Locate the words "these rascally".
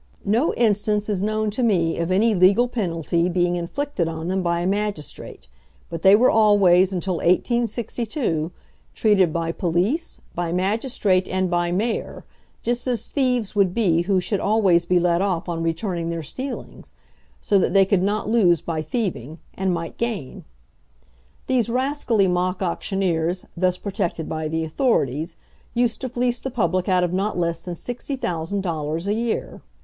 21.45-22.27